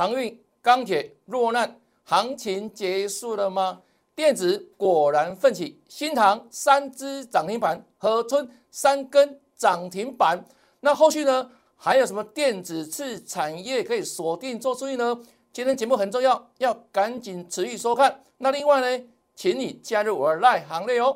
[0.00, 3.82] 航运、钢铁落难，行情结束了吗？
[4.16, 10.42] 电子果然奋起，新塘三只涨停板，河春三根涨停板。
[10.80, 11.50] 那后续呢？
[11.76, 15.20] 还有什么电子次产业可以锁定做注意呢？
[15.52, 18.22] 今天节目很重要，要赶紧持续收看。
[18.38, 19.04] 那另外呢，
[19.34, 21.14] 请你加入我的赖行列哦。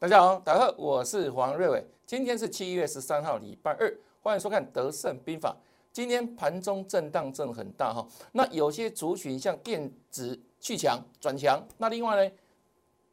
[0.00, 1.84] 大家好，大家好，我是黄瑞伟。
[2.06, 5.50] 今天是七月十三号，礼拜二，欢迎收看《德胜兵法》。
[5.92, 12.32] 今天盘中震荡震很大哈，那有些族群像电子去强转强，那另外呢，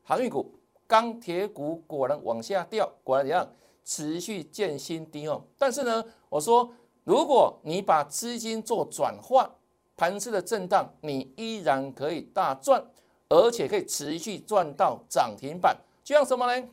[0.04, 0.54] 航运股、
[0.86, 3.50] 钢铁股果然往下掉，果然怎样，
[3.84, 5.44] 持续见新低哦。
[5.58, 6.72] 但是呢，我说
[7.04, 9.50] 如果你把资金做转换，
[9.98, 12.86] 盘势的震荡，你依然可以大赚，
[13.30, 15.76] 而且可以持续赚到涨停板。
[16.04, 16.68] 就像什么呢？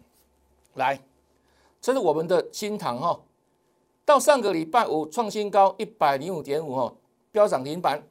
[0.75, 1.01] 来，
[1.81, 3.20] 这是我们的新塘哈，
[4.05, 6.95] 到上个礼拜五创新高一百零五点五哈，
[7.31, 8.03] 飙涨停板。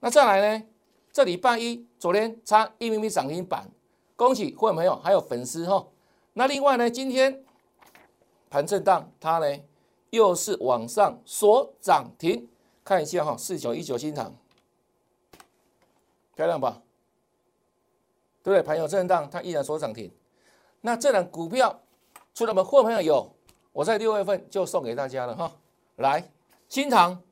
[0.00, 0.66] 那再来呢？
[1.12, 3.68] 这礼拜一昨天差一米米涨停板，
[4.16, 5.86] 恭喜各位朋友还有粉丝哈。
[6.34, 7.44] 那另外呢，今天
[8.48, 9.60] 盘震荡，它呢
[10.10, 12.48] 又是往上锁涨停。
[12.82, 14.34] 看一下哈，四九一九新塘，
[16.34, 16.80] 漂亮吧？
[18.42, 18.62] 对不对？
[18.62, 20.10] 盘有震荡，它依然锁涨停。
[20.80, 21.82] 那这档股票，
[22.40, 23.30] 除了我们货朋友有，
[23.70, 25.52] 我在六月份就送给大家了哈。
[25.96, 26.26] 来，
[26.70, 27.22] 新塘，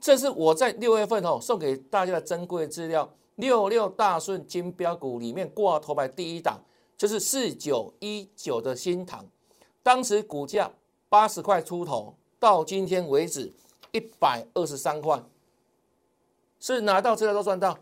[0.00, 3.12] 这是我在六月份哦送给大家的珍贵资料。
[3.34, 6.60] 六六大顺金标股里面挂头牌第一档，
[6.96, 9.26] 就是四九一九的新塘，
[9.82, 10.70] 当时股价
[11.08, 13.52] 八十块出头，到今天为止
[13.90, 15.20] 一百二十三块，
[16.60, 17.76] 是拿到资料都赚到，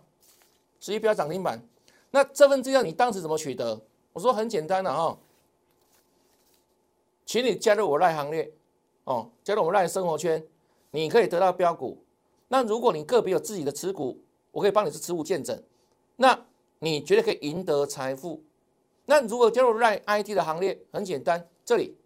[0.81, 1.63] 十一标涨停板。
[2.11, 3.79] 那这份资料你当时怎么取得？
[4.15, 5.19] 我说很简单的哈，
[7.33, 8.53] 请你加入我赖行列
[9.05, 10.47] 哦，加入我们赖生活圈，
[10.91, 11.97] 你可以得到标股。
[12.49, 14.21] 那如果你个别有自己的持股，
[14.51, 15.59] 我可以帮你是持股见证，
[16.17, 16.39] 那
[16.81, 18.43] 你绝对可以赢得财富。
[19.07, 21.97] 那如果加入赖 ID 的行列，很简单，这里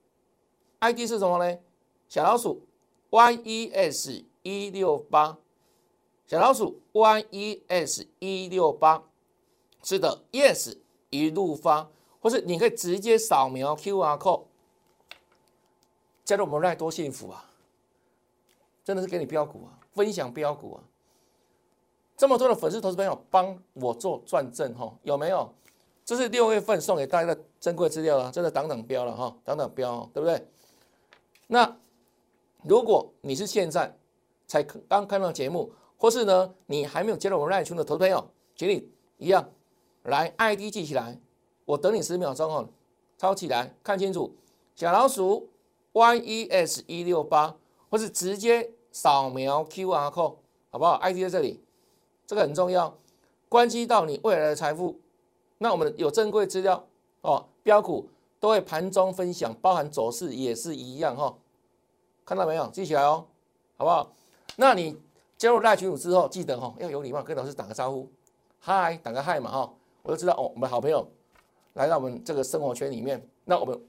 [0.78, 1.58] ID 是什么呢？
[2.08, 2.62] 小老鼠
[3.10, 5.38] YES 一六八，
[6.28, 9.03] 小老鼠 YES 一六八，
[9.82, 10.76] 是的，Yes
[11.10, 11.91] 一路发。
[12.20, 14.44] 或是你可以直接扫描 QR code，
[16.26, 17.48] 加入我们赖多幸福啊！
[18.84, 20.82] 真的是给你标股啊，分享标股啊！
[22.16, 25.54] 这么多的粉丝投资朋友帮我做转正哈，有没有？
[26.04, 30.47] 这是六月份送给大家的珍贵资料了，真的挡挡标了哈，挡挡标，对不对？
[31.47, 31.76] 那
[32.64, 33.97] 如果你是现在
[34.48, 38.88] 才刚看到节目，或是呢你还没有加入我们赖群的投资朋友，请你
[39.19, 39.48] 一样
[40.03, 41.20] 来 ID 记起来。
[41.64, 42.69] 我等你十秒钟哦，
[43.16, 44.34] 抄起来看清楚，
[44.75, 45.48] 小老鼠
[45.96, 47.56] Y E S 一六八，
[47.88, 50.36] 或是直接扫描 Q R code，
[50.68, 51.58] 好不好？I D 在这里，
[52.26, 52.98] 这个很重要，
[53.48, 55.00] 关系到你未来的财富。
[55.56, 56.86] 那我们有珍贵资料
[57.22, 61.34] 哦，标股都会盘中分享，包含走势也是一样哈。
[62.26, 62.66] 看到没有？
[62.66, 63.24] 记起来哦，
[63.78, 64.12] 好不好？
[64.56, 65.00] 那你
[65.38, 68.06] 加入赖群组之后，记得哈要有礼貌，跟老师打个招呼，
[68.58, 71.08] 嗨，打个嗨嘛哈，我就知道哦，我们好朋友。
[71.72, 73.80] 来到我们这个生活圈里面，那我们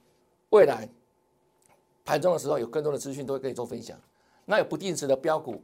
[0.51, 0.87] 未来
[2.07, 3.99] 盘中的时候有更多的资讯都会跟你做分享。
[4.45, 5.61] 那有不定时的标股，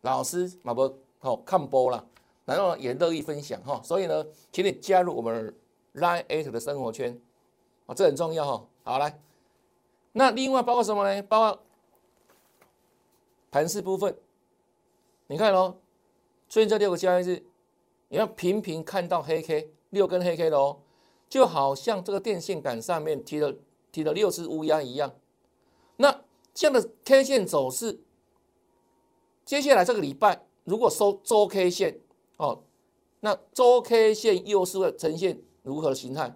[0.00, 2.08] 老师马博好看播了，
[2.46, 3.82] 然后也乐意分享哈。
[3.84, 5.54] 所以呢，请你加入我们
[5.92, 7.20] Line Eight 的生活圈
[7.84, 8.66] 啊，这很重要哈。
[8.82, 9.20] 好来，
[10.12, 11.22] 那另外包括什么呢？
[11.24, 11.62] 包括
[13.50, 14.16] 盘势部分，
[15.26, 15.76] 你看哦，
[16.48, 17.44] 最近这六个交易日，
[18.08, 20.78] 你要频频看到黑 K 六根黑 K 的哦。
[21.28, 23.54] 就好像这个电线杆上面提了
[23.90, 25.12] 提了六只乌鸦一样，
[25.96, 26.22] 那
[26.52, 28.00] 这样的 K 线走势，
[29.44, 32.00] 接下来这个礼拜如果收周 K 线
[32.36, 32.62] 哦，
[33.20, 36.34] 那周 K 线又是会呈现如何的形态？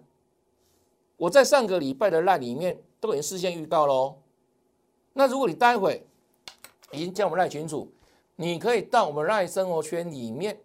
[1.16, 4.16] 我在上个礼拜的赖里面都已经事先预告喽。
[5.12, 6.06] 那如果你待会
[6.92, 7.90] 已经加我们赖群组，
[8.36, 10.60] 你可以到我们赖生活圈里面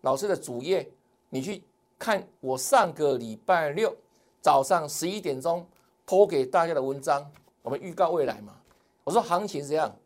[0.00, 0.90] 老师的主页，
[1.30, 1.62] 你去。
[1.96, 3.96] 看我上个礼拜六
[4.42, 5.64] 早上十一点钟
[6.04, 7.30] 播给大家的文章，
[7.64, 8.52] 我们预告未来嘛。
[9.04, 9.96] 我说行情是这样，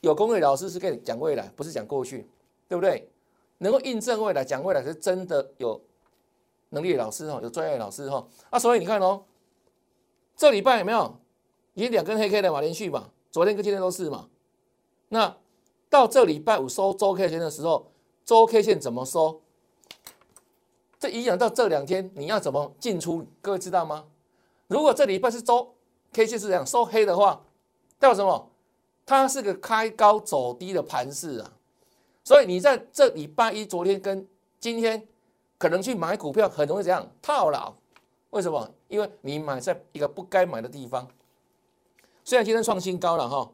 [0.00, 2.26] 有工位老师是跟你讲未来，不是讲过去，
[2.66, 3.08] 对不对？
[3.58, 5.80] 能够印证未来，讲未来是真的有
[6.70, 8.26] 能力的老师哈，有专业的老师哈。
[8.50, 9.22] 啊，所以你看哦，
[10.34, 11.18] 这礼拜有没有？
[11.74, 14.28] 已经两根黑 K 的嘛，连续嘛，昨天跟今天都是嘛。
[15.10, 15.36] 那
[15.88, 17.92] 到这礼拜五收周 K 线的时候，
[18.24, 19.40] 周 K 线怎么收？
[20.98, 23.26] 这影响到这两天你要怎么进出？
[23.40, 24.04] 各位知道吗？
[24.68, 25.74] 如果这礼拜是周
[26.12, 27.42] K 线是这样收黑的话，
[27.98, 28.50] 代表什么？
[29.04, 31.52] 它是个开高走低的盘势啊。
[32.22, 34.26] 所以你在这礼拜一、昨天跟
[34.60, 35.08] 今天，
[35.58, 37.74] 可能去买股票很容易这样套牢。
[38.30, 38.70] 为什么？
[38.88, 41.08] 因为你买在一个不该买的地方。
[42.24, 43.50] 虽然今天创新高了哈，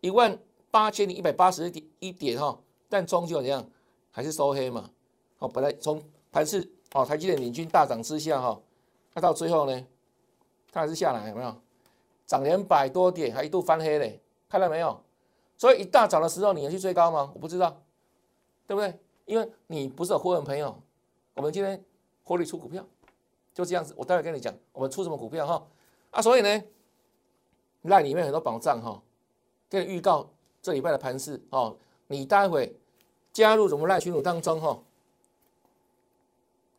[0.00, 0.36] 一万
[0.70, 2.58] 八千零一百八十点一点哈，
[2.88, 3.64] 但终究怎样，
[4.10, 4.90] 还是收黑嘛。
[5.38, 6.02] 好，本来从
[6.32, 8.60] 盘势哦，台积电领军大涨之下哈，
[9.14, 9.86] 那到最后呢，
[10.72, 11.54] 它还是下来，有没有？
[12.28, 15.02] 涨两百多点，还一度翻黑嘞，看到没有？
[15.56, 17.32] 所以一大早的时候，你要去追高吗？
[17.34, 17.82] 我不知道。
[18.68, 19.00] 对不对？
[19.24, 20.78] 因为你不是有会员朋友，
[21.32, 21.82] 我们今天
[22.22, 22.84] 获利出股票，
[23.54, 23.94] 就这样子。
[23.96, 25.66] 我待会跟你讲，我们出什么股票哈
[26.10, 26.20] 啊？
[26.20, 26.62] 所以呢，
[27.80, 29.02] 赖里面很多保障哈，
[29.70, 30.28] 跟你预告
[30.60, 31.78] 这礼拜的盘势哦。
[32.08, 32.78] 你待会
[33.32, 34.78] 加入我们赖群组当中哈，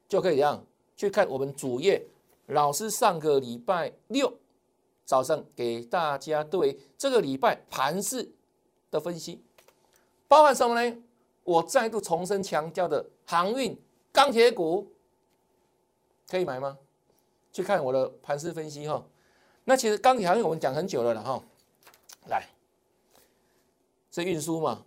[0.08, 0.64] 就可以这样
[0.96, 2.06] 去看我们主页。
[2.46, 4.32] 老师上个礼拜六
[5.10, 8.32] 早上给大家对这个礼拜盘势
[8.92, 9.44] 的分析，
[10.28, 10.98] 包含什么呢？
[11.44, 13.76] 我再度重申强调的航运、
[14.12, 14.94] 钢铁股
[16.28, 16.78] 可以买吗？
[17.52, 19.04] 去看我的盘势分析哈。
[19.64, 21.44] 那其实钢铁航运我们讲很久了了哈。
[22.28, 22.48] 来，
[24.12, 24.86] 是运输嘛，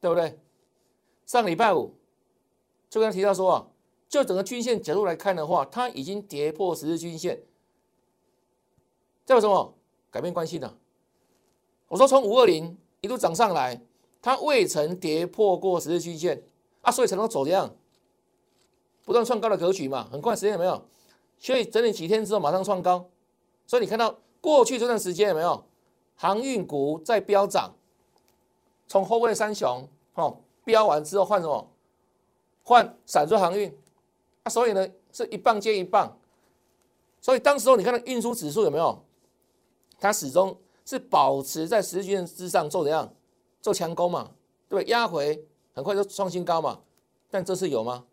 [0.00, 0.36] 对不对？
[1.26, 1.94] 上礼拜五
[2.90, 3.68] 就刚提到说啊，
[4.08, 7.40] 就整个均线角度来看的话，它已经跌破十日均线，
[9.26, 9.74] 代表什么？
[10.10, 10.74] 改变关系呢。
[11.88, 13.80] 我说从五二零一路涨上来。
[14.26, 16.42] 它未曾跌破过十日均线
[16.80, 17.76] 啊，所以才能走这样
[19.04, 20.08] 不断创高的格局嘛。
[20.10, 20.82] 很快时间有没有？
[21.38, 23.10] 所以整理几天之后马上创高。
[23.66, 25.62] 所以你看到过去这段时间有没有
[26.14, 27.74] 航运股在飙涨？
[28.88, 31.70] 从后位三雄哦飙完之后换什么？
[32.62, 33.70] 换散装航运
[34.44, 34.48] 啊。
[34.48, 36.16] 所以呢是一棒接一棒。
[37.20, 39.04] 所以当时候你看到运输指数有没有？
[40.04, 40.54] 它始终
[40.84, 43.10] 是保持在十均线之上做怎样？
[43.62, 44.32] 做强攻嘛，
[44.68, 44.90] 对不对？
[44.90, 45.42] 压回
[45.72, 46.82] 很快就创新高嘛，
[47.30, 48.04] 但这次有吗？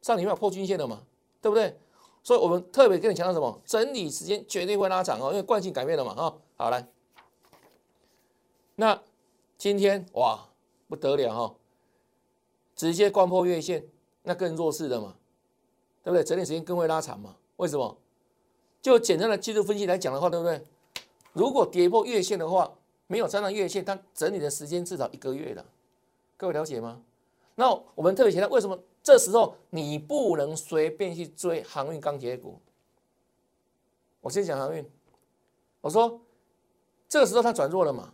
[0.00, 1.02] 上礼拜破均线了嘛，
[1.42, 1.76] 对不对？
[2.22, 3.60] 所以我们特别跟你强调什么？
[3.66, 6.86] 整理时间绝对会拉长哦，因为惯性改变了嘛，啊，好来，
[8.76, 9.02] 那
[9.58, 10.38] 今天哇
[10.86, 11.54] 不得了哈，
[12.76, 13.84] 直接贯破月线，
[14.22, 15.16] 那更弱势的嘛，
[16.04, 16.22] 对不对？
[16.22, 17.34] 整理时间更会拉长嘛？
[17.56, 17.98] 为什么？
[18.84, 20.62] 就简单的技术分析来讲的话，对不对？
[21.32, 22.70] 如果跌破月线的话，
[23.06, 25.64] 没有站上月线，它整理的时间至少一个月了，
[26.36, 27.00] 各位了解吗？
[27.54, 32.60] 那我们特别强调，为什么这时候你不能随便去追航运钢铁股？
[34.20, 34.84] 我先讲航运，
[35.80, 36.20] 我说
[37.08, 38.12] 这个时候它转弱了嘛？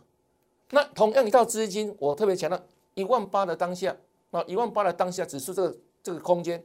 [0.69, 2.57] 那同样一套资金，我特别强调
[2.93, 3.93] 一万八的当下，
[4.29, 6.63] 那一万八的当下，只是这个这个空间，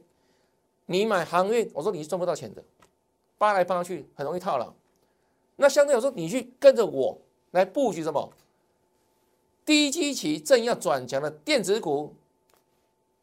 [0.85, 2.63] 你买航运，我说你是赚不到钱的，
[3.37, 4.73] 扒来扒去很容易套牢。
[5.55, 7.17] 那相对来说，你去跟着我。
[7.51, 8.29] 来布局什么？
[9.65, 12.13] 低基期正要转强的电子股，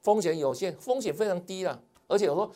[0.01, 1.81] 风险有限，风险非常低了。
[2.09, 2.51] 而且我说，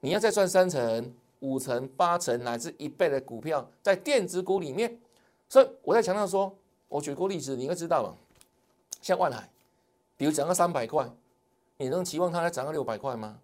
[0.00, 4.98] 你要再赚三成、五成、八成乃至一倍的股票，在电子股里面，
[5.48, 6.52] 所以我在强调说，
[6.88, 8.16] 我举过例子，你应该知道嘛。
[9.00, 9.48] 像万海，
[10.16, 11.08] 比如涨到三百块，
[11.78, 13.38] 你能期望它来涨到六百块吗？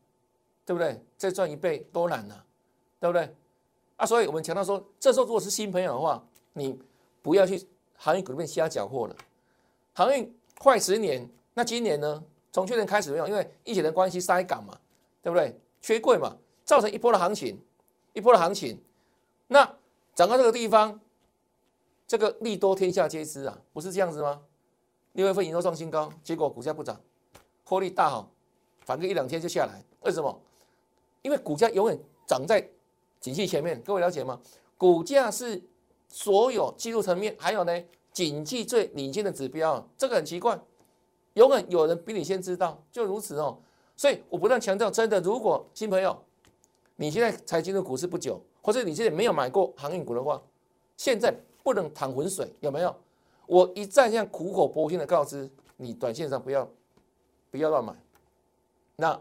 [0.66, 1.00] 对不对？
[1.16, 2.42] 再赚一倍多难呐，
[3.10, 3.34] 对不对？
[3.96, 6.22] 啊，所以我们强调说，这时候如果是新朋友的话，
[6.52, 6.78] 你。
[7.22, 7.60] 不要去
[7.96, 9.16] 航运股里面瞎搅和了。
[9.92, 12.22] 航运快十年，那今年呢？
[12.52, 14.78] 从去年开始没有，因为疫情的关系塞港嘛，
[15.20, 15.58] 对不对？
[15.80, 17.60] 缺柜嘛，造成一波的行情，
[18.12, 18.80] 一波的行情。
[19.48, 19.64] 那
[20.14, 21.00] 涨到这个地方，
[22.06, 24.40] 这个利多天下皆知啊，不是这样子吗？
[25.14, 27.00] 六月份营收创新高，结果股价不涨，
[27.64, 28.30] 获利大好，
[28.82, 29.82] 反个一两天就下来。
[30.02, 30.40] 为什么？
[31.22, 32.70] 因为股价永远涨在
[33.26, 34.40] 景气前面，各位了解吗？
[34.78, 35.60] 股价是。
[36.08, 40.58] 所有技术层面，还有呢，景气最领先的指标，这个很奇怪，
[41.34, 43.58] 永远有人比你先知道，就如此哦。
[43.96, 46.16] 所以我不断强调，真的，如果新朋友
[46.94, 50.40] 你现在才进入股市不久，或者你现在没有买过航运股的话，
[50.96, 52.94] 现在不能淌浑水，有没有？
[53.46, 56.66] 我一再这样苦口婆心的告知你，短线上不要
[57.50, 57.92] 不要乱买。
[58.94, 59.20] 那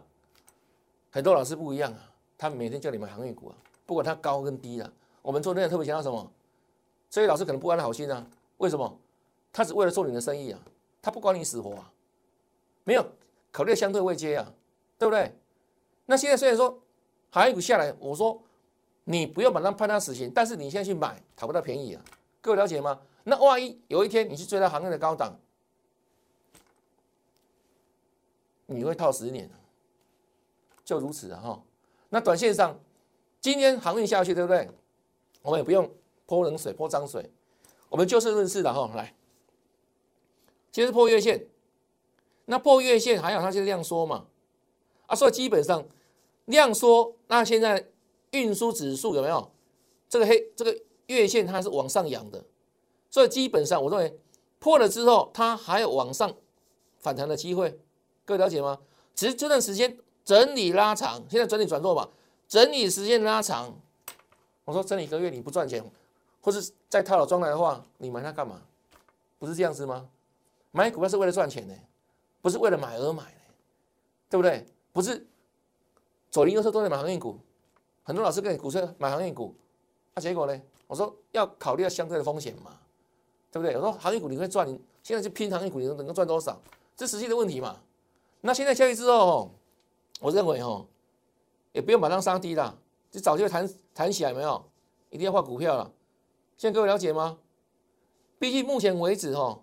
[1.09, 6.32] 很多老师不一样啊，他每天叫你买航运股啊，不管它高跟低啊，我们做那个特别强调什么？
[7.10, 8.25] 这些老师可能不安好心啊？
[8.58, 9.00] 为什么？
[9.54, 10.60] 他只为了做你的生意啊，
[11.01, 11.92] 他不管你死活啊，
[12.84, 13.06] 没有
[13.51, 14.54] 考虑相对位阶啊，
[14.98, 15.34] 对不对？
[16.06, 16.77] 那现在虽然说
[17.30, 18.42] 航运股下来，我说
[19.06, 22.04] 你不要把它判他死刑，但是你现在去买讨不到便宜啊，
[22.42, 23.00] 各位了解吗？
[23.24, 25.39] 那万一有一天你去追到行业的高档，
[28.65, 29.50] 你会套十年，
[30.84, 31.63] 就如此啊哈。
[32.10, 32.77] 那短线上，
[33.45, 34.67] 今天航运下去，对不对？
[35.43, 35.87] 我们也不用
[36.25, 37.29] 泼冷水、泼脏水，
[37.89, 38.89] 我们就事论事的哈。
[38.95, 39.13] 来，
[40.71, 41.45] 先是破月线，
[42.45, 44.25] 那破月线还好，它就是量缩嘛。
[45.05, 45.85] 啊，所以基本上
[46.45, 47.87] 量缩，那现在
[48.31, 49.51] 运输指数有没有
[50.09, 50.75] 这个黑这个
[51.05, 52.43] 月线它是往上扬的，
[53.11, 54.19] 所以基本上我认为
[54.57, 56.35] 破了之后，它还有往上
[56.97, 57.79] 反弹的机会。
[58.25, 58.79] 各位了解吗？
[59.13, 62.09] 只是这段时间整理拉长，现在整理转弱吧，
[62.47, 63.73] 整理时间拉长。
[64.63, 65.83] 我说整理一个月你不赚钱，
[66.41, 68.61] 或是在套牢状态的话，你买它干嘛？
[69.37, 70.09] 不是这样子吗？
[70.71, 71.75] 买股票是为了赚钱的，
[72.41, 73.39] 不是为了买而买的，
[74.29, 74.65] 对不对？
[74.91, 75.25] 不是
[76.31, 77.37] 左邻右舍都在买航运股，
[78.03, 79.53] 很多老师跟你鼓吹买航运股，
[80.13, 80.61] 那结果呢？
[80.87, 82.77] 我说要考虑到相对的风险嘛，
[83.51, 83.75] 对不对？
[83.75, 84.67] 我说行业股你会赚，
[85.03, 86.59] 现在去拼航运股你能能够赚多少？
[86.95, 87.79] 这实际的问题嘛。
[88.41, 89.51] 那现在交易之后，
[90.19, 90.85] 我认为哦，
[91.75, 92.79] 也不用马上杀低了。
[93.12, 94.65] 就早就弹弹起来没有？
[95.10, 95.91] 一定要换股票了。
[96.58, 97.38] 现在各位了解吗？
[98.39, 99.60] 毕竟目前为止哈，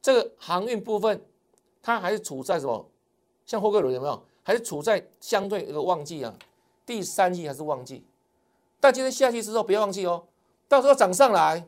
[0.00, 1.22] 这个航运部分
[1.82, 2.90] 它还是处在什么？
[3.44, 4.22] 像货柜轮有没有？
[4.42, 6.34] 还是处在相对一个旺季啊？
[6.84, 8.04] 第三季还是旺季？
[8.80, 10.26] 但今天下去之后不要忘记哦，
[10.68, 11.66] 到时候涨上来，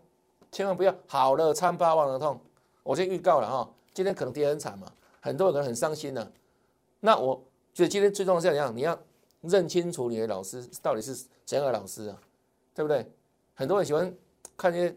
[0.51, 2.41] 千万不要好了参八忘了痛。
[2.83, 6.31] 我先预告了哈，今天可能跌很惨嘛，很多人可能很伤心呢。
[7.01, 8.75] 那我觉得今天最重要是怎样？
[8.77, 8.99] 你要。
[9.49, 12.21] 认清楚你的老师到底是怎样的老师啊，
[12.75, 13.11] 对不对？
[13.55, 14.13] 很多人喜欢
[14.57, 14.97] 看那些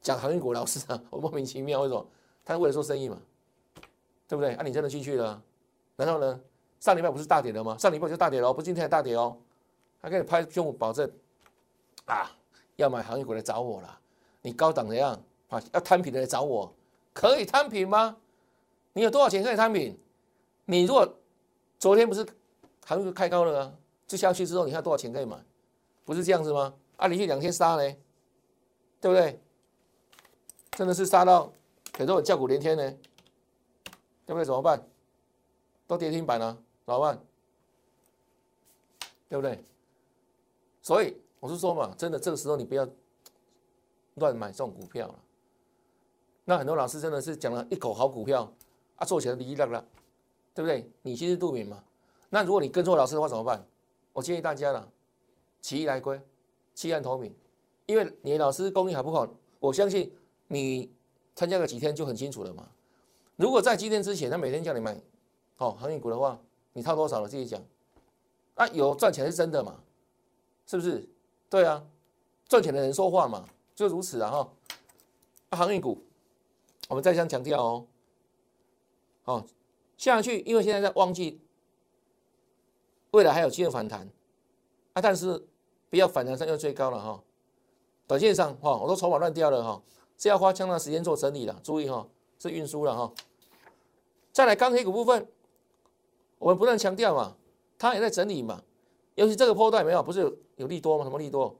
[0.00, 2.06] 讲航运股老师啊，我 莫名其妙为什么？
[2.44, 3.20] 他是为了做生意嘛，
[4.26, 4.54] 对不对？
[4.54, 5.42] 啊，你真的进去了，
[5.96, 6.40] 然后呢？
[6.80, 7.78] 上礼拜不是大跌了吗？
[7.78, 9.36] 上礼拜就大跌了，不今天还大跌哦。
[10.00, 11.08] 他给你拍胸脯保证
[12.06, 12.28] 啊，
[12.74, 14.00] 要买航运股来找我了。
[14.40, 15.12] 你高档的样
[15.48, 15.62] 啊？
[15.72, 16.74] 要摊平的来找我，
[17.12, 18.16] 可以摊平吗？
[18.94, 19.96] 你有多少钱可以摊平？
[20.64, 21.18] 你如果
[21.78, 22.26] 昨天不是？
[22.84, 23.74] 航运开高了啊，
[24.06, 25.36] 就下去之后，你看多少钱可以买？
[26.04, 26.74] 不是这样子吗？
[26.96, 27.98] 啊，连续两天杀嘞，
[29.00, 29.40] 对不对？
[30.72, 31.52] 真的是杀到
[31.96, 32.82] 很多人叫苦连天呢，
[34.26, 34.44] 对不对？
[34.44, 34.84] 怎么办？
[35.86, 37.18] 都跌停板了，怎么办？
[39.28, 39.62] 对不对？
[40.82, 42.88] 所以我是说嘛，真的这个时候你不要
[44.14, 45.14] 乱买这种股票了。
[46.44, 48.52] 那很多老师真的是讲了一口好股票
[48.96, 49.84] 啊，做起来哩哩啦啦，
[50.52, 50.90] 对不对？
[51.02, 51.84] 你心知肚明嘛。
[52.34, 53.62] 那如果你跟错老师的话怎么办？
[54.14, 54.90] 我建议大家了，
[55.60, 56.18] 起义来归，
[56.74, 57.34] 弃暗投明，
[57.84, 59.28] 因为你老师功力好不好？
[59.60, 60.10] 我相信
[60.48, 60.90] 你
[61.34, 62.66] 参加个几天就很清楚了嘛。
[63.36, 64.98] 如果在今天之前他每天叫你买
[65.58, 66.40] 哦航运股的话，
[66.72, 67.62] 你套多少了自己讲。
[68.54, 69.78] 啊，有赚钱是真的嘛？
[70.66, 71.06] 是不是？
[71.50, 71.84] 对啊，
[72.48, 74.52] 赚钱的人说话嘛，就如此啊哈。
[75.50, 76.02] 航运股，
[76.88, 77.86] 我们再三强调哦，
[79.22, 79.44] 好
[79.98, 81.38] 下去，因为现在在旺季。
[83.12, 84.08] 未来还有机会反弹
[84.94, 85.46] 啊，但是
[85.88, 87.22] 不要反弹上又最高了哈。
[88.06, 89.82] 短线上哈，我都筹码乱掉了哈，
[90.18, 91.54] 是要花相当时间做整理的。
[91.62, 92.06] 注意哈，
[92.38, 93.12] 是运输了哈。
[94.32, 95.28] 再来钢铁股部分，
[96.38, 97.36] 我们不断强调嘛，
[97.78, 98.62] 它也在整理嘛。
[99.14, 101.04] 尤其这个波段没有，不是有利多吗？
[101.04, 101.54] 什么利多？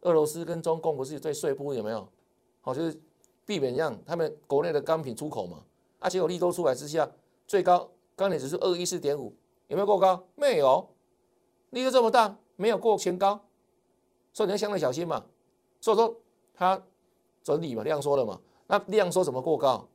[0.00, 2.08] 俄罗斯跟中共不是在税部有没有？
[2.60, 3.00] 好，就是
[3.46, 5.64] 避免让他们国内的钢品出口嘛。
[6.00, 7.08] 而且有利多出来之下，
[7.46, 9.32] 最高钢铁指数二一四点五。
[9.68, 10.26] 有没有过高？
[10.34, 10.88] 没有，
[11.70, 13.40] 力度这么大，没有过前高，
[14.32, 15.24] 所以你要相对小心嘛。
[15.80, 16.16] 所以说
[16.54, 16.80] 它
[17.42, 19.88] 整理嘛，量缩了嘛，那量缩怎么过高？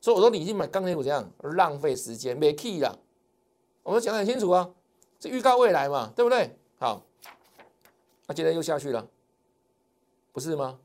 [0.00, 2.98] 所以我说你已经买钢铁股这样浪费时间，没 key 了。
[3.82, 4.70] 我们讲得很清楚啊，
[5.18, 6.56] 这预告未来嘛，对不对？
[6.78, 7.02] 好，
[8.26, 9.06] 那今天又下去了，
[10.32, 10.78] 不是吗？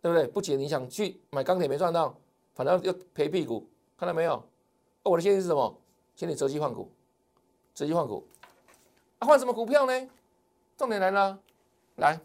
[0.00, 0.26] 对不对？
[0.26, 2.16] 不仅你想去买钢铁没赚到，
[2.54, 4.42] 反而又赔屁股，看到没有？
[5.02, 5.78] 我的建议是什么？
[6.14, 6.90] 请你择机换股。
[7.82, 8.24] 直接换股，
[9.18, 10.08] 啊，换什么股票呢？
[10.76, 11.36] 重点来了，
[11.96, 12.20] 来，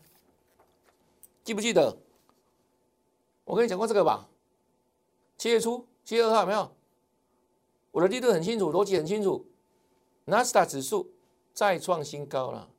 [1.43, 1.97] 记不记得？
[3.43, 4.29] 我跟你讲过这个吧？
[5.35, 6.69] 七月初，七月二号有没有？
[7.89, 9.47] 我的力度很清楚，逻辑很清楚。
[10.25, 11.09] 纳斯达指数
[11.53, 12.69] 再创新高了，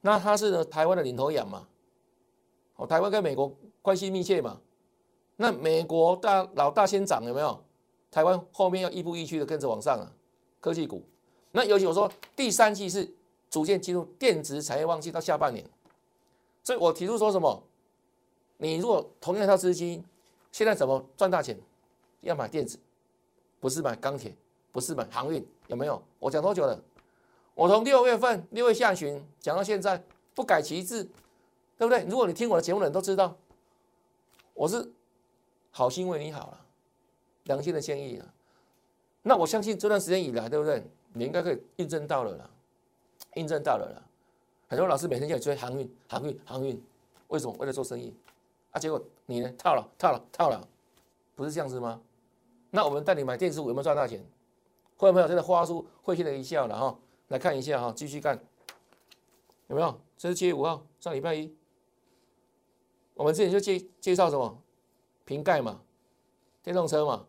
[0.00, 1.68] 那它是台湾的领头羊嘛？
[2.74, 4.60] 哦，台湾跟美国关系密切嘛？
[5.36, 7.62] 那美国大老大先涨有没有？
[8.10, 10.10] 台湾后面要亦步亦趋的跟着往上啊，
[10.58, 11.04] 科技股。
[11.56, 13.10] 那尤其我说第三季是
[13.48, 15.64] 逐渐进入电子产业旺季，到下半年，
[16.62, 17.62] 所以我提出说什么？
[18.58, 20.04] 你如果同样一套资金，
[20.52, 21.58] 现在怎么赚大钱？
[22.20, 22.78] 要买电子，
[23.58, 24.36] 不是买钢铁，
[24.70, 26.02] 不是买航运，有没有？
[26.18, 26.78] 我讲多久了？
[27.54, 31.04] 我从六月份六月下旬讲到现在，不改其志，
[31.78, 32.04] 对不对？
[32.04, 33.34] 如果你听我的节目的人都知道，
[34.52, 34.92] 我是
[35.70, 36.60] 好心为你好了，
[37.44, 38.26] 良心的建议啊。
[39.22, 40.84] 那我相信这段时间以来，对不对？
[41.16, 42.50] 你应该可以印证到了啦，
[43.34, 44.02] 印证到了啦。
[44.68, 46.82] 很多老师每天叫你追航运，航运，航运，
[47.28, 47.54] 为什么？
[47.58, 48.12] 为了做生意
[48.70, 48.78] 啊？
[48.78, 49.50] 结果你呢？
[49.56, 50.68] 套了，套了，套了，
[51.34, 52.00] 不是这样子吗？
[52.70, 54.22] 那我们带你买电子股有没有赚大钱？
[54.98, 55.26] 会没有？
[55.26, 56.98] 真的花出会心的一笑了哈。
[57.28, 58.38] 来看一下哈，继续干，
[59.68, 59.98] 有没有？
[60.18, 61.54] 这是七月五号，上礼拜一，
[63.14, 64.62] 我们之前就介介绍什么？
[65.24, 65.80] 瓶盖嘛，
[66.62, 67.26] 电动车嘛。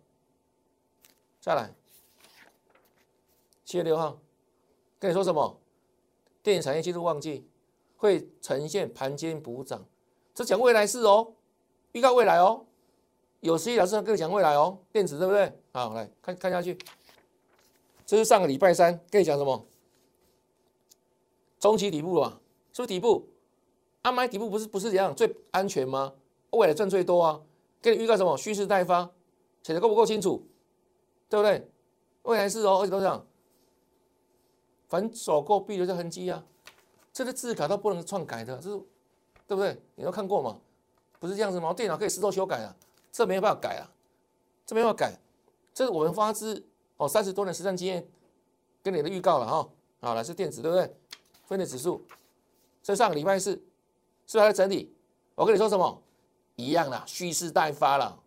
[1.39, 1.73] 再来，
[3.67, 4.17] 七月六号，
[4.97, 5.59] 跟你说什么？
[6.41, 7.45] 电影产业进入旺季，
[7.97, 9.85] 会呈现盘间补涨，
[10.33, 11.33] 这讲未来事哦，
[11.91, 12.65] 预告未来哦。
[13.41, 15.51] 有实力老师跟你讲未来哦，电子对不对？
[15.73, 16.77] 好，来看看下去。
[18.05, 19.65] 这是上个礼拜三跟你讲什么？
[21.59, 22.39] 中期底部嘛，
[22.71, 23.27] 是不是底部？
[24.03, 26.13] 啊，买底部不是不是怎样最安全吗？
[26.51, 27.41] 未来赚最多啊！
[27.81, 28.37] 跟你预告什么？
[28.37, 29.11] 蓄势待发，
[29.61, 30.47] 写的够不够清楚？
[31.27, 31.69] 对不对？
[32.21, 33.27] 未来是哦，而且都这样，
[34.87, 36.43] 反走过必留下痕迹啊！
[37.13, 38.77] 这个字卡都不能篡改的，这是
[39.45, 39.79] 对不对？
[39.95, 40.59] 你都看过吗？
[41.19, 41.73] 不是这样子吗？
[41.73, 42.75] 电脑可以石头修改啊，
[43.11, 43.89] 这没有办法改啊，
[44.65, 45.17] 这没办法改。
[45.73, 46.65] 这是我们发自
[46.97, 48.07] 哦三十多年实战经验
[48.81, 49.69] 跟你的预告了哈。
[49.99, 50.95] 好，来是电子对不对？
[51.45, 52.05] 分类指数，
[52.83, 54.93] 这上个礼拜四是不是还在整理？
[55.35, 56.01] 我跟你说什么？
[56.55, 58.19] 一样的，蓄势待发了。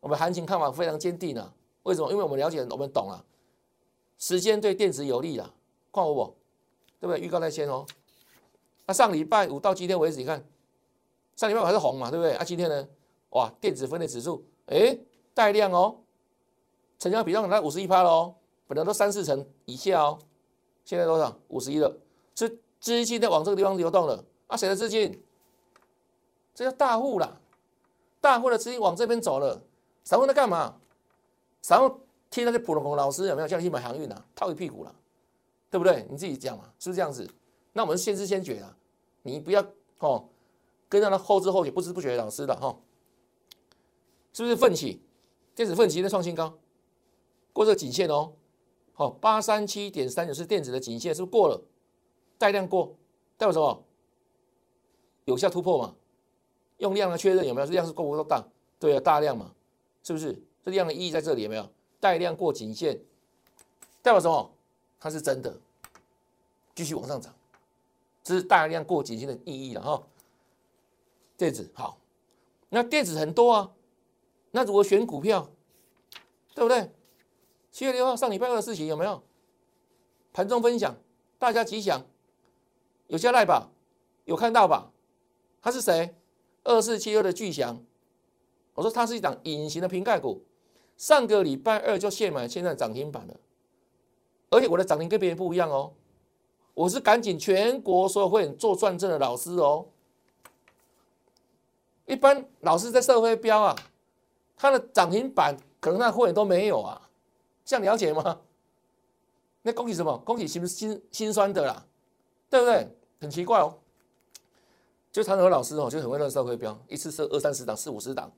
[0.00, 1.52] 我们行情看法非常坚定啊。
[1.84, 2.10] 为什么？
[2.10, 3.24] 因为我们了解，我们懂了，
[4.18, 5.54] 时间对电子有利了，
[5.92, 6.36] 看我不？
[7.00, 7.20] 对不对？
[7.20, 7.84] 预告在先哦。
[8.86, 10.44] 那上礼拜五到今天为止，你看，
[11.36, 12.34] 上礼拜五还是红嘛，对不对？
[12.34, 12.88] 啊，今天呢？
[13.30, 14.98] 哇，电子分类指数，哎，
[15.32, 15.96] 带量哦，
[16.98, 18.34] 成交比重在五十一趴喽，
[18.66, 20.18] 本来都三四成以下哦，
[20.84, 21.36] 现在多少？
[21.48, 21.96] 五十一了，
[22.34, 24.24] 是资金在往这个地方流动了。
[24.48, 25.22] 啊，谁的资金？
[26.54, 27.40] 这叫大户啦，
[28.20, 29.62] 大户的资金往这边走了，
[30.04, 30.78] 散户在干嘛？
[31.62, 34.94] 散户听那些普通老师有没有叫你去买航运啊，套一屁股了，
[35.72, 36.06] 对不对？
[36.10, 37.26] 你自己讲嘛，是不是这样子？
[37.72, 38.76] 那我们先知先觉啊，
[39.22, 39.64] 你不要
[40.00, 40.28] 哦，
[40.86, 42.78] 跟上他后知后觉、不知不觉的老师的哈，
[44.34, 45.00] 是不是奋起？
[45.54, 46.58] 电子奋起的创新高，
[47.54, 48.34] 过这个颈线哦，
[48.92, 51.62] 好，八三七点三九是电子的颈线，是不是过了？
[52.36, 52.94] 带量过，
[53.38, 53.82] 代表什么？
[55.24, 55.96] 有效突破嘛？
[56.76, 57.66] 用量来确认有没有？
[57.68, 58.46] 量是够不够大？
[58.78, 59.54] 对啊，大量嘛，
[60.02, 60.38] 是不是？
[60.62, 61.66] 这量的意义在这里有没有？
[61.98, 63.02] 带量过颈线，
[64.02, 64.54] 代表什么？
[65.02, 65.52] 它是真的，
[66.76, 67.34] 继续往上涨，
[68.22, 70.00] 这是大量过颈线的意义了哈。
[71.36, 71.98] 电子好，
[72.68, 73.72] 那电子很多啊，
[74.52, 75.50] 那如果选股票，
[76.54, 76.88] 对不对？
[77.72, 79.20] 七月六号上礼拜二的事情有没有？
[80.32, 80.94] 盘中分享，
[81.36, 82.06] 大家吉祥，
[83.08, 83.70] 有下来吧？
[84.24, 84.92] 有看到吧？
[85.60, 86.14] 他是谁？
[86.62, 87.84] 二四七二的巨祥，
[88.74, 90.44] 我说它是一档隐形的瓶盖股。
[90.96, 93.40] 上个礼拜二就现买，现在涨停板了，
[94.52, 95.90] 而且我的涨停跟别人不一样哦，
[96.74, 99.86] 我是赶紧全国所有会员做转正的老师哦。
[102.04, 103.74] 一般老师在社会标啊，
[104.54, 107.08] 他的涨停板可能那会员都没有啊，
[107.64, 108.40] 这样了解吗？
[109.62, 110.18] 那恭喜什么？
[110.18, 111.86] 恭喜心心心酸的啦，
[112.50, 112.86] 对不对？
[113.20, 113.74] 很奇怪哦，
[115.10, 118.30] 就常常老师哦，就很会认社会标，一次设二三十档、四五十档。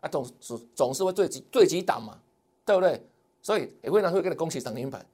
[0.00, 2.18] 啊，总总总是会对几对几档嘛，
[2.64, 3.04] 对不对？
[3.42, 5.04] 所以也会拿会跟你恭喜涨停板，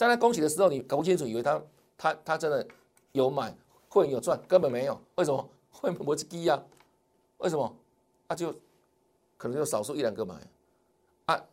[0.00, 1.62] 在他恭喜的时候，你搞不清楚，以为他
[1.98, 2.66] 他他真的
[3.12, 3.54] 有买，
[3.90, 4.98] 会有赚，根本没有。
[5.16, 5.46] 为什么？
[5.70, 6.62] 会不是低啊？
[7.36, 7.76] 为什么？
[8.26, 8.50] 他就
[9.36, 10.34] 可能就少数一两个买
[11.26, 11.44] 啊，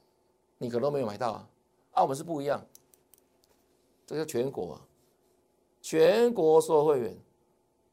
[0.60, 1.50] 你可能都没有买到啊。
[1.92, 2.66] 啊，我们是不一样，
[4.06, 4.82] 这个全国啊，
[5.82, 7.18] 全国所有会员，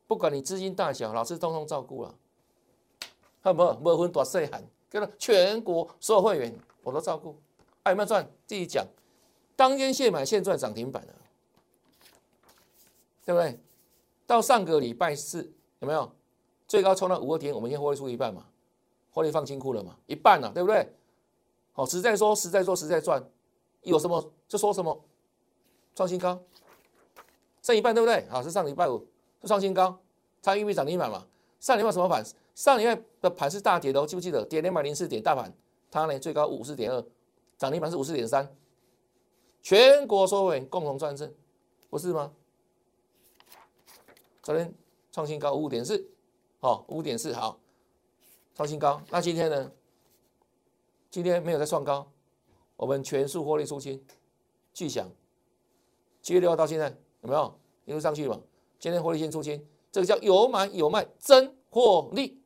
[0.06, 2.14] 不管你资金大小，老师通通照顾了。
[3.42, 7.36] 有没有没分大细汉，叫做全国所有会员我都照顾。
[7.82, 8.24] 爱有没有赚？
[8.46, 8.86] 自己讲。
[9.56, 11.14] 当天现买现赚涨停板了，
[13.24, 13.60] 对不对？
[14.26, 16.10] 到上个礼拜四有没有
[16.66, 17.54] 最高冲到五个点？
[17.54, 18.46] 我们先获利出一半嘛，
[19.10, 20.92] 获利放金库了嘛，一半了，对不对？
[21.72, 23.22] 好，实在说，实在说，实在赚，
[23.82, 25.04] 有什么就说什么，
[25.94, 26.40] 创新高，
[27.62, 28.26] 剩一半，对不对？
[28.28, 29.06] 好，是上礼拜五
[29.42, 29.98] 是创新高，
[30.40, 31.26] 差一笔涨停板嘛。
[31.60, 32.24] 上礼拜什么盘？
[32.54, 34.44] 上礼拜的盘是大跌的哦，记不记得？
[34.44, 35.52] 跌两百零四点，大盘
[35.90, 37.04] 它呢最高五四点二，
[37.58, 38.48] 涨停板是五四点三，
[39.64, 41.34] 全国所有人共同战胜，
[41.88, 42.30] 不是吗？
[44.42, 44.74] 昨天
[45.10, 46.06] 创新高五点四，
[46.60, 47.58] 哦，五点四好，
[48.54, 49.00] 创新高。
[49.08, 49.72] 那今天呢？
[51.10, 52.06] 今天没有再创高，
[52.76, 54.04] 我们全数获利出清，
[54.74, 55.10] 巨响，
[56.20, 58.38] 七月六号到现在有没有一路上去嘛？
[58.78, 62.38] 今天获利先出清，这个叫有买有卖真获利。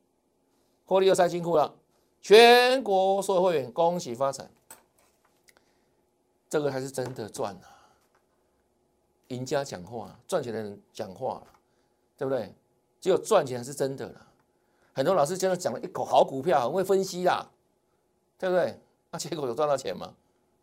[0.85, 1.75] 获利又塞金库了，
[2.21, 4.49] 全国所有会员恭喜发财。
[6.49, 7.67] 这个才是真的赚啊！
[9.27, 11.43] 赢家讲话，赚钱的人讲话，
[12.17, 12.53] 对不对？
[12.99, 14.27] 只有赚钱是真的了。
[14.93, 17.47] 很多老师真的讲了一口好股票，很会分析啦，
[18.37, 18.81] 对不对？
[19.11, 20.13] 那结果有赚到钱吗？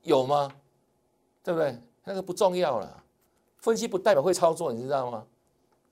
[0.03, 0.53] 有吗？
[1.45, 1.81] 对不对？
[2.05, 3.05] 那个不重要了，
[3.59, 5.25] 分析不代表会操作，你知道吗？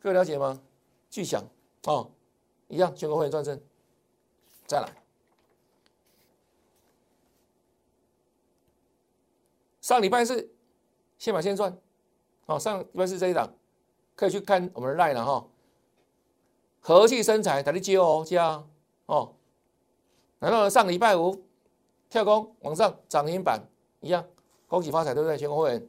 [0.01, 0.61] 各位了解吗？
[1.09, 1.43] 巨响
[1.85, 2.11] 哦，
[2.67, 3.61] 一样全国会员转正，
[4.67, 5.04] 再来。
[9.85, 10.51] 上礼拜是
[11.19, 11.79] 先买先赚，
[12.47, 13.55] 哦，上礼拜是这一档，
[14.17, 15.47] 可以去看我们的 line 了哈。
[16.81, 18.65] 和气生财，打你接哦，加
[19.05, 19.35] 哦。
[20.39, 21.39] 然后上礼拜五
[22.09, 23.61] 跳空往上涨停板，
[24.01, 24.25] 一样，
[24.69, 25.37] 恭喜发财，对不对？
[25.37, 25.89] 全国会员，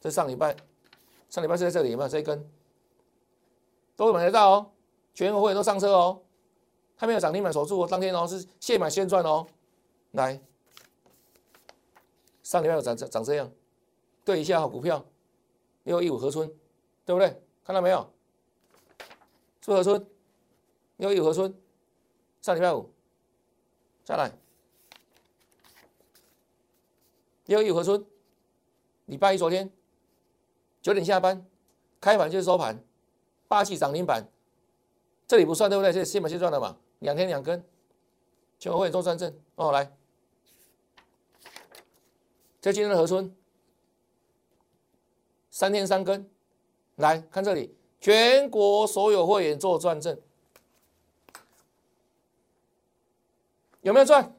[0.00, 0.56] 这上礼拜，
[1.30, 2.44] 上礼拜是在这里有没有这一根？
[3.94, 4.72] 都会买得到哦，
[5.14, 6.20] 全国会员都上车哦，
[6.96, 9.46] 还没有涨停板守住哦，当天哦是现买现赚哦，
[10.10, 10.42] 来。
[12.52, 13.50] 上礼拜有涨涨涨这样，
[14.26, 15.02] 对一下好股票，
[15.84, 16.46] 六一五合春，
[17.06, 17.42] 对不对？
[17.64, 18.12] 看到没有？
[19.62, 20.06] 是合春，
[20.98, 21.58] 六一五合春，
[22.42, 22.90] 上礼拜五，
[24.04, 24.30] 再来，
[27.46, 28.04] 六一五合春，
[29.06, 29.72] 礼拜一昨天
[30.82, 31.46] 九点下班，
[32.02, 32.84] 开盘就是收盘，
[33.48, 34.28] 霸气涨停板，
[35.26, 35.90] 这里不算对不对？
[35.90, 37.64] 这先买先赚的嘛，两天两根，
[38.58, 39.90] 全会做转正哦，来。
[42.62, 43.34] 在今天的合春，
[45.50, 46.30] 三天三更，
[46.94, 50.16] 来看这里，全国所有会员做转正，
[53.80, 54.32] 有没有赚？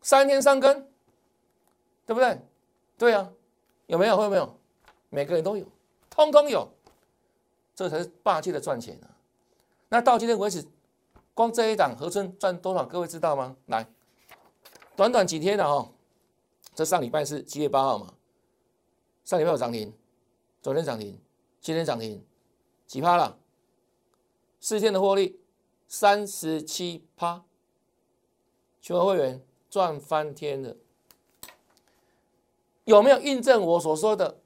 [0.00, 0.88] 三天三更，
[2.06, 2.40] 对不对？
[2.96, 3.32] 对啊，
[3.88, 4.16] 有没有？
[4.16, 4.56] 会有没有？
[5.10, 5.66] 每个人都有，
[6.08, 6.72] 通通有，
[7.74, 9.10] 这才是霸气的赚钱啊！
[9.88, 10.64] 那到今天为止，
[11.34, 12.86] 光这一档合村赚多少？
[12.86, 13.56] 各位知道吗？
[13.66, 13.84] 来，
[14.94, 15.90] 短短几天的哈。
[16.78, 18.14] 这上礼拜是七月八号嘛？
[19.24, 19.92] 上礼拜有涨停，
[20.62, 21.20] 昨天涨停，
[21.60, 22.24] 今天涨停，
[22.86, 23.36] 几趴了？
[24.60, 25.40] 四天的获利
[25.88, 27.42] 三十七趴，
[28.80, 30.76] 全国会员赚翻天了。
[32.84, 34.38] 有没有印证我所说的？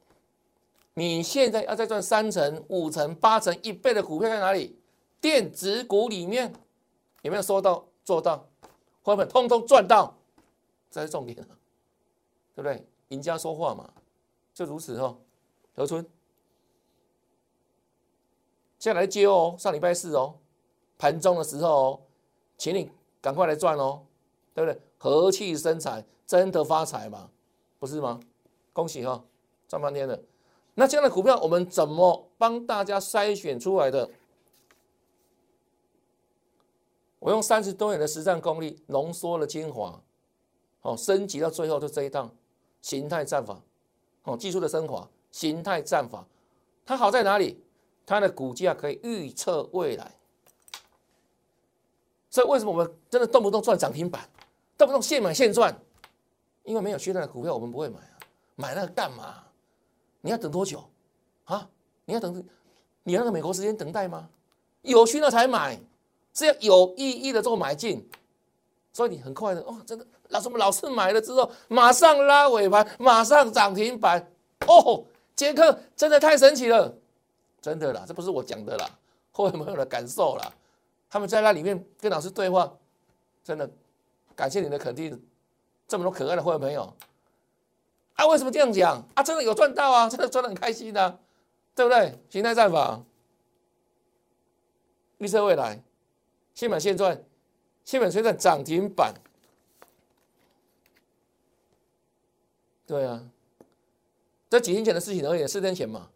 [0.94, 4.80] 你现在要再赚三成、五成、八成、一倍的股票在哪里？
[5.20, 6.50] 电子股里面
[7.20, 8.48] 有没有说到做到？
[9.02, 10.16] 会不会通通赚到？
[10.90, 11.46] 这是重点！
[12.54, 12.86] 对不对？
[13.08, 13.92] 赢家说话嘛，
[14.54, 15.18] 就如此哦。
[15.74, 16.02] 何春，
[18.78, 20.34] 接下来接哦，上礼拜四哦，
[20.96, 22.00] 盘中的时候哦，
[22.56, 24.02] 请你赶快来赚哦，
[24.54, 24.80] 对不对？
[24.98, 27.30] 和气生财，真的发财嘛，
[27.78, 28.20] 不是吗？
[28.72, 29.22] 恭喜哈，
[29.68, 30.18] 赚半天了。
[30.74, 34.10] 那这样的股票，我们怎么帮大家筛选出来的？
[37.18, 40.02] 我用三十多年的实战功力浓缩了精华，
[40.80, 42.34] 哦，升级到最后就这一档。
[42.82, 43.58] 形态战法，
[44.24, 46.26] 哦，技术的升华，形态战法，
[46.84, 47.58] 它好在哪里？
[48.04, 50.16] 它的股价可以预测未来，
[52.28, 54.28] 所以为什么我们真的动不动赚涨停板，
[54.76, 55.74] 动不动现买现赚？
[56.64, 58.18] 因为没有缺蛋的股票，我们不会买啊，
[58.56, 59.44] 买那个干嘛？
[60.20, 60.84] 你要等多久
[61.44, 61.68] 啊？
[62.04, 62.44] 你要等，
[63.04, 64.28] 你那个美国时间等待吗？
[64.82, 65.80] 有需要才买，
[66.34, 68.08] 是要有意义的做买进。
[68.92, 74.30] 所以你很快的哦，真的，老师我们老师买了之后，马上拉尾盘，马上涨停板
[74.66, 76.94] 哦，杰克真的太神奇了，
[77.60, 78.90] 真的啦，这不是我讲的啦，
[79.32, 80.52] 会员朋友的感受啦，
[81.08, 82.70] 他们在那里面跟老师对话，
[83.42, 83.70] 真的
[84.36, 85.18] 感谢你的肯定，
[85.88, 86.94] 这么多可爱的会员朋友，
[88.16, 89.22] 啊，为什么这样讲啊？
[89.22, 91.18] 真的有赚到啊，真的赚的很开心的，
[91.74, 92.18] 对不对？
[92.28, 93.00] 形态战法，
[95.16, 95.82] 预测未来，
[96.54, 97.24] 现买现赚。
[97.84, 99.14] 基本虽然涨停板，
[102.86, 103.28] 对啊，
[104.48, 106.10] 这几天前的事情而已，四天前嘛。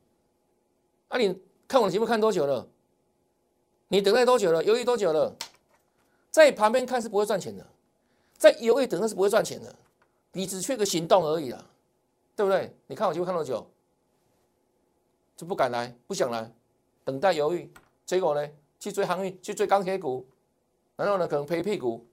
[1.09, 2.69] 啊，你看我的节目看多久了？
[3.89, 4.65] 你等待多久了？
[4.65, 5.37] 犹豫多久了？
[6.31, 7.67] 在旁边看是不会赚钱的，
[8.37, 9.75] 在犹豫等待是不会赚钱的，
[10.33, 11.65] 你只缺个行动而已啦，
[12.35, 12.75] 对不对？
[12.87, 13.67] 你看我节目看多久？
[15.37, 16.51] 就不敢来，不想来，
[17.05, 17.71] 等待犹豫，
[18.05, 18.51] 结果呢？
[18.79, 20.27] 去追航运，去追钢铁股。
[20.97, 22.05] 然后呢，可能赔屁股。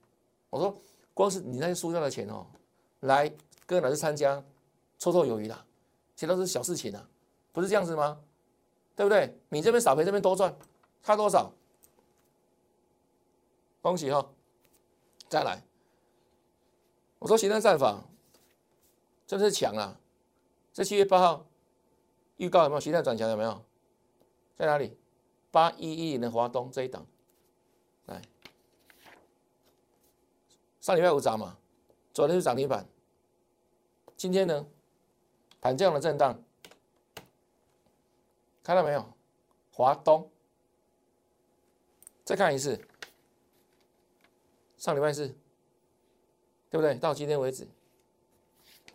[0.50, 0.76] 我说，
[1.12, 2.46] 光是你那些输掉的钱哦，
[3.00, 3.34] 来
[3.66, 4.36] 跟老师参加，
[5.00, 5.64] 绰绰有余啦。
[6.14, 7.08] 其实都是小事情啊，
[7.52, 8.20] 不是这样子吗？
[8.94, 9.36] 对不对？
[9.48, 10.54] 你这边少赔，这边多赚，
[11.02, 11.52] 差多少？
[13.82, 14.30] 恭喜哈！
[15.28, 15.62] 再来，
[17.18, 18.04] 我说形态战法
[19.26, 19.98] 真的是强啊！
[20.72, 21.44] 这七月八号
[22.36, 23.28] 预告有没有形态转强？
[23.28, 23.64] 有没有？
[24.56, 24.96] 在哪里？
[25.50, 27.04] 八一一零的华东这一档，
[28.06, 28.22] 来。
[30.84, 31.56] 上礼拜五涨嘛，
[32.12, 32.86] 昨天是涨停板，
[34.18, 34.66] 今天呢
[35.58, 36.44] 盘这样的震荡，
[38.62, 39.02] 看到没有？
[39.72, 40.30] 华东，
[42.22, 42.78] 再看一次，
[44.76, 45.28] 上礼拜四，
[46.68, 46.96] 对不对？
[46.96, 47.66] 到今天为止，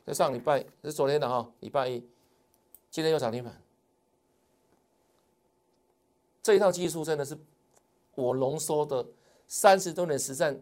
[0.06, 2.08] 在上礼拜是昨天的哈，礼拜一，
[2.92, 3.60] 今天又涨停板。
[6.44, 7.36] 这一套技术真的是
[8.14, 9.08] 我浓缩的
[9.48, 10.62] 三十多年实战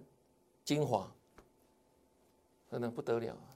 [0.64, 1.14] 精华，
[2.70, 3.56] 真的不得了啊！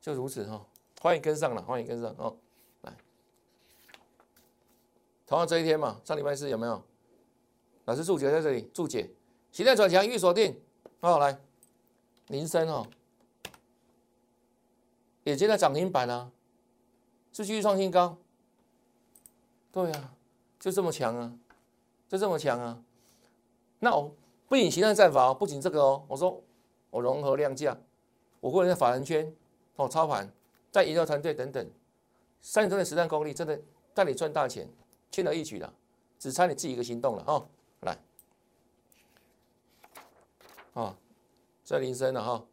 [0.00, 0.66] 就如此哈，
[1.00, 2.36] 欢迎跟上了，欢迎跟上哦。
[2.82, 2.96] 来，
[5.26, 6.82] 同样这一天嘛，上礼拜四有没有？
[7.86, 9.10] 老师注解在这里注解，
[9.52, 10.60] 形态转强预锁定
[11.00, 11.18] 哦。
[11.18, 11.38] 来，
[12.28, 12.86] 铃声哦，
[15.22, 16.30] 也接在涨停板啊，
[17.32, 18.16] 是继续创新高。
[19.72, 20.10] 对啊。
[20.60, 21.30] 就这么强啊，
[22.08, 22.82] 就这么强啊！
[23.80, 24.16] 那我
[24.48, 26.42] 不仅形态战法，不仅这个哦，我说
[26.88, 27.76] 我融合量价，
[28.44, 29.34] 我个人在法人圈
[29.76, 30.30] 哦操盘，
[30.70, 31.66] 在营销团队等等，
[32.42, 33.58] 三十多年实战功力，真的
[33.94, 34.68] 带你赚大钱，
[35.10, 35.72] 轻而易举的，
[36.18, 37.48] 只差你自己一个行动了哦。
[37.80, 37.98] 来，
[40.74, 40.94] 哦，
[41.64, 42.44] 这铃声了哈，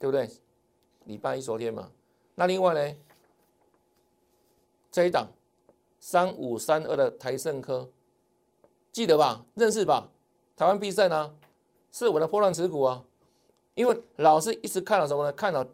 [0.00, 0.28] 对不对？
[1.04, 1.88] 礼拜一昨天嘛，
[2.34, 2.96] 那另外呢，
[4.90, 5.28] 这一档。
[5.98, 7.88] 三五三二的台盛科，
[8.92, 9.44] 记得吧？
[9.54, 10.08] 认识吧？
[10.54, 11.34] 台湾必胜啊，
[11.90, 13.04] 是我的破浪持股啊。
[13.76, 15.32] 因为老师一直看到什么呢？
[15.32, 15.64] 看到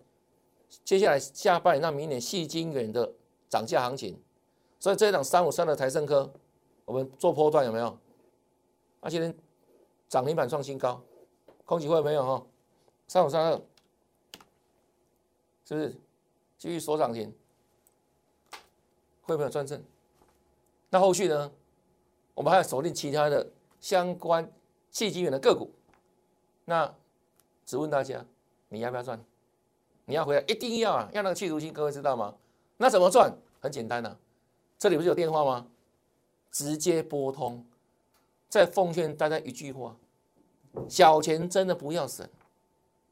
[0.84, 3.10] 接下来下半年到明年细晶圆的
[3.48, 4.20] 涨价行情，
[4.80, 6.30] 所以这一档三五三的台盛科，
[6.84, 7.96] 我们做波段有没有？
[9.00, 9.32] 而且
[10.08, 11.00] 涨停板创新高，
[11.64, 12.44] 空气会没有哈？
[13.06, 13.62] 三五三二，
[15.64, 15.94] 是不是
[16.58, 17.32] 继续锁涨停？
[19.22, 19.80] 会不会有转正？
[20.90, 21.52] 那后续呢？
[22.34, 23.46] 我们还要锁定其他的
[23.80, 24.50] 相关
[24.90, 25.70] 细晶圆的个股。
[26.64, 26.92] 那
[27.64, 28.24] 只问大家，
[28.68, 29.22] 你要不要赚？
[30.04, 31.08] 你要回来，一定要啊！
[31.12, 32.34] 要那个企图心，各位知道吗？
[32.76, 33.32] 那怎么赚？
[33.60, 34.16] 很简单呐，
[34.76, 35.66] 这里不是有电话吗？
[36.50, 37.64] 直接拨通。
[38.48, 39.96] 再奉劝大家一句话：
[40.88, 42.28] 小钱真的不要省，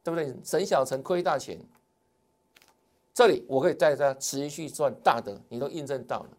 [0.03, 0.37] 对不对？
[0.45, 1.59] 省小钱亏大钱。
[3.15, 6.31] 这里我可以带大家持续赚大的，你都印证到了。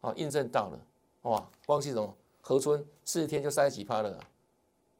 [0.00, 0.78] 啊，印证到了，
[1.22, 1.48] 哇！
[1.66, 4.18] 光系统合村四十天就三十几趴了，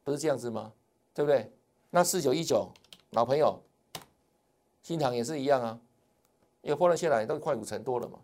[0.05, 0.73] 不是这样子吗？
[1.15, 1.51] 对不对？
[1.95, 2.73] 那四九一九
[3.11, 3.63] 老朋友，
[4.83, 5.79] 新塘也是一样啊，
[6.63, 8.19] 因为破了下来都快五成多了嘛。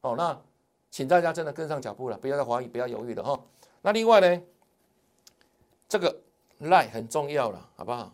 [0.00, 0.42] 哦，那
[0.90, 3.40] 请大家真的跟上脚步了，不要再怀疑，不要犹豫了哈。
[3.82, 4.42] 那另外呢，
[5.88, 6.22] 这个
[6.58, 8.12] 赖很重要了，好不好？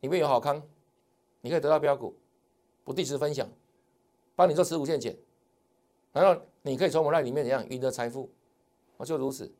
[0.00, 0.62] 里面有好康，
[1.40, 2.14] 你可以得到标股，
[2.84, 3.48] 不定时分享，
[4.36, 5.16] 帮你做十五线减。
[6.12, 8.30] 然后你可以从我赖里面怎样赢得财富？
[8.98, 9.50] 我就如此。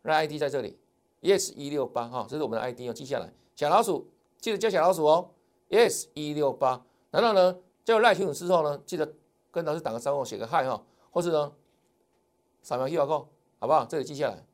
[0.00, 0.78] 那 ID 在这里
[1.22, 3.32] ，yes 一六八哈，这是我们的 ID 哦，记下来。
[3.54, 5.30] 小老鼠记得叫小老鼠哦
[5.68, 6.84] ，yes 一六八。
[7.10, 9.14] 然后呢，叫赖群主之后呢，记得
[9.50, 11.52] 跟老师打个招呼，写个 Hi 哈，或是呢
[12.62, 13.26] 扫描 QR code，
[13.58, 13.84] 好不好？
[13.84, 14.44] 这里记下来。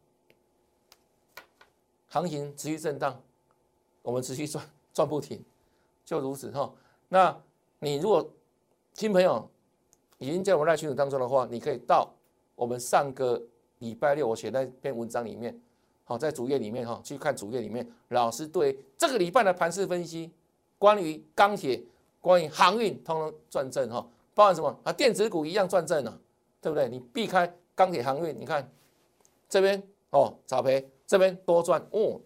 [2.08, 3.22] 行情持续震荡，
[4.02, 5.44] 我们持续赚赚不停，
[6.04, 6.72] 就如此哈。
[7.08, 7.42] 那
[7.78, 8.30] 你如果
[8.94, 9.48] 听朋友。
[10.18, 12.08] 已经在我们赖群组当中的话，你可以到
[12.54, 13.42] 我们上个
[13.80, 15.60] 礼拜六我写那篇文章里面，
[16.04, 20.30] 好，在主页里面哈，去看主页里面老师对这个礼拜的盘势分析，
[20.78, 21.82] 关于钢铁、
[22.20, 24.92] 关于航运，通通转正哈，包含什么啊？
[24.92, 26.18] 电子股一样转正啊，
[26.60, 26.88] 对不对？
[26.88, 28.68] 你避开钢铁、航运，你看
[29.48, 32.20] 这边哦，早赔，这边多赚哦，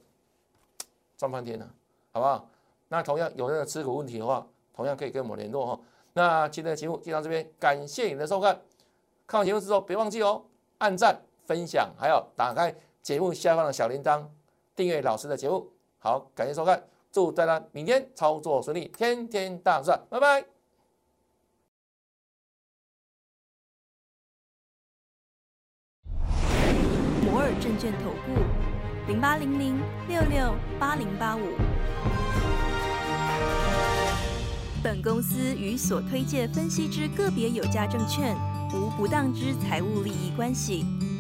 [1.17, 1.71] 赚翻天了，
[2.13, 2.49] 好不好？
[2.89, 5.81] 那同样有那个持股问题的话，同样可以跟我们联络哈。
[6.15, 8.61] 那今天的节目就到这边，感谢你的收看。
[9.27, 10.43] 看完节目之后，别忘记哦，
[10.79, 12.75] 按赞、分享，还要打开
[13.07, 14.21] 节目下方的小铃铛，
[14.75, 15.71] 订阅老师的节目。
[16.01, 20.45] 好，感谢收看，祝大家明天操作顺利，天天大赚，拜拜。
[27.23, 28.43] 摩尔证券投顾，
[29.07, 31.43] 零八零零六六八零八五。
[34.83, 38.35] 本公司与所推介分析之个别有价证券
[38.75, 40.85] 无不当之财务利益关系。